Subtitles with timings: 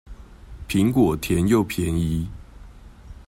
[0.67, 2.27] 蘋果甜又便宜